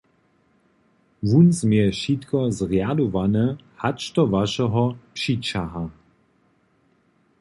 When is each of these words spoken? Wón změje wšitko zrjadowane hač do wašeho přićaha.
Wón 1.29 1.47
změje 1.59 1.91
wšitko 1.95 2.39
zrjadowane 2.57 3.45
hač 3.81 3.99
do 4.15 4.23
wašeho 4.33 4.85
přićaha. 5.15 5.83